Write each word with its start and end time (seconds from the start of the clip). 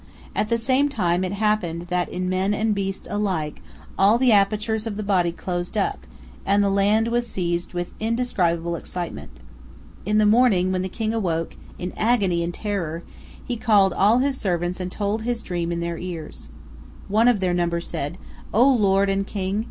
At 0.35 0.49
the 0.49 0.57
same 0.57 0.89
time 0.89 1.23
it 1.23 1.33
happened 1.33 1.83
that 1.89 2.09
in 2.09 2.27
men 2.27 2.55
and 2.55 2.73
beasts 2.73 3.07
alike 3.07 3.61
all 3.99 4.17
the 4.17 4.31
apertures 4.31 4.87
of 4.87 4.97
the 4.97 5.03
body 5.03 5.31
closed 5.31 5.77
up, 5.77 6.07
and 6.43 6.63
the 6.63 6.71
land 6.71 7.09
was 7.09 7.27
seized 7.27 7.75
with 7.75 7.93
indescribable 7.99 8.75
excitement. 8.75 9.29
In 10.03 10.17
the 10.17 10.25
morning, 10.25 10.71
when 10.71 10.81
the 10.81 10.89
king 10.89 11.13
awoke, 11.13 11.55
in 11.77 11.93
agony 11.95 12.43
and 12.43 12.51
terror, 12.51 13.03
he 13.45 13.55
called 13.55 13.93
all 13.93 14.17
his 14.17 14.39
servants 14.39 14.79
and 14.79 14.91
told 14.91 15.21
his 15.21 15.43
dream 15.43 15.71
in 15.71 15.81
their 15.81 15.99
ears. 15.99 16.49
One 17.07 17.27
of 17.27 17.39
their 17.39 17.53
number 17.53 17.79
said: 17.79 18.17
"O 18.55 18.67
lord 18.67 19.07
and 19.07 19.27
king! 19.27 19.59